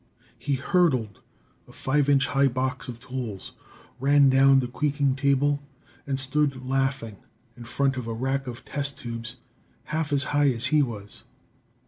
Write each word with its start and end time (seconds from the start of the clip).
He 0.39 0.55
hurdled 0.55 1.19
a 1.67 1.71
five 1.71 2.09
inch 2.09 2.25
high 2.25 2.47
box 2.47 2.87
of 2.87 2.99
tools, 2.99 3.51
ran 3.99 4.31
down 4.31 4.57
the 4.59 4.67
creaking 4.67 5.15
table 5.15 5.61
and 6.07 6.19
stood 6.19 6.65
laughing 6.67 7.17
in 7.55 7.65
front 7.65 7.97
of 7.97 8.07
a 8.07 8.13
rack 8.15 8.47
of 8.47 8.65
test 8.65 8.97
tubes 8.97 9.35
half 9.83 10.11
as 10.11 10.23
high 10.33 10.49
as 10.49 10.65
he 10.73 10.81
was. 10.81 11.21